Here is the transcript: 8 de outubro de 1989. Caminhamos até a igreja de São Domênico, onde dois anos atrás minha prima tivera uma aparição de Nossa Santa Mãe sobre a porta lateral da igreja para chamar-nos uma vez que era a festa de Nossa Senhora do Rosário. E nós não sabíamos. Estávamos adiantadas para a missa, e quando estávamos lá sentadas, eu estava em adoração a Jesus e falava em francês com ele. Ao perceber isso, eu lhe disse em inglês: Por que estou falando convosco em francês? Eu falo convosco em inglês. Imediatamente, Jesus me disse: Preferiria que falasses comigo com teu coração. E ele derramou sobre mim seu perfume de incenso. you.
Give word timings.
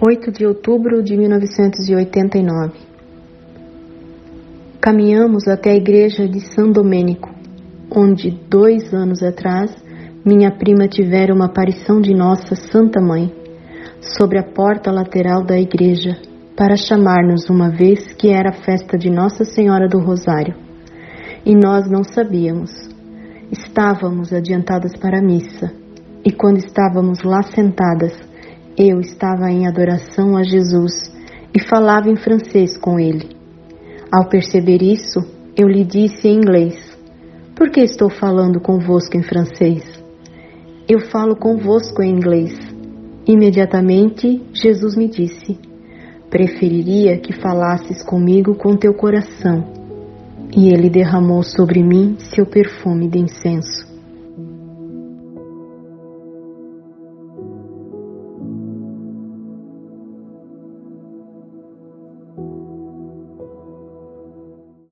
8 0.00 0.30
de 0.30 0.46
outubro 0.46 1.02
de 1.02 1.16
1989. 1.16 2.78
Caminhamos 4.80 5.48
até 5.48 5.72
a 5.72 5.76
igreja 5.76 6.28
de 6.28 6.38
São 6.54 6.70
Domênico, 6.70 7.28
onde 7.90 8.30
dois 8.48 8.94
anos 8.94 9.24
atrás 9.24 9.74
minha 10.24 10.52
prima 10.52 10.86
tivera 10.86 11.34
uma 11.34 11.46
aparição 11.46 12.00
de 12.00 12.14
Nossa 12.14 12.54
Santa 12.54 13.00
Mãe 13.00 13.34
sobre 14.16 14.38
a 14.38 14.44
porta 14.44 14.92
lateral 14.92 15.42
da 15.42 15.58
igreja 15.58 16.16
para 16.56 16.76
chamar-nos 16.76 17.50
uma 17.50 17.68
vez 17.68 18.12
que 18.12 18.28
era 18.28 18.50
a 18.50 18.62
festa 18.62 18.96
de 18.96 19.10
Nossa 19.10 19.44
Senhora 19.44 19.88
do 19.88 19.98
Rosário. 19.98 20.54
E 21.44 21.56
nós 21.56 21.90
não 21.90 22.04
sabíamos. 22.04 22.70
Estávamos 23.50 24.32
adiantadas 24.32 24.96
para 24.96 25.18
a 25.18 25.22
missa, 25.22 25.72
e 26.24 26.30
quando 26.30 26.58
estávamos 26.58 27.24
lá 27.24 27.42
sentadas, 27.42 28.27
eu 28.78 29.00
estava 29.00 29.50
em 29.50 29.66
adoração 29.66 30.36
a 30.36 30.44
Jesus 30.44 31.12
e 31.52 31.60
falava 31.60 32.08
em 32.08 32.14
francês 32.14 32.78
com 32.78 32.96
ele. 32.96 33.36
Ao 34.12 34.28
perceber 34.28 34.80
isso, 34.80 35.18
eu 35.56 35.66
lhe 35.66 35.84
disse 35.84 36.28
em 36.28 36.36
inglês: 36.36 36.76
Por 37.56 37.70
que 37.70 37.80
estou 37.80 38.08
falando 38.08 38.60
convosco 38.60 39.16
em 39.16 39.22
francês? 39.22 39.82
Eu 40.88 41.00
falo 41.10 41.34
convosco 41.34 42.00
em 42.04 42.12
inglês. 42.12 42.56
Imediatamente, 43.26 44.44
Jesus 44.52 44.94
me 44.96 45.08
disse: 45.08 45.58
Preferiria 46.30 47.18
que 47.18 47.32
falasses 47.32 48.00
comigo 48.04 48.54
com 48.54 48.76
teu 48.76 48.94
coração. 48.94 49.76
E 50.56 50.68
ele 50.72 50.88
derramou 50.88 51.42
sobre 51.42 51.82
mim 51.82 52.16
seu 52.18 52.46
perfume 52.46 53.08
de 53.08 53.18
incenso. 53.18 53.87
you. 62.38 62.67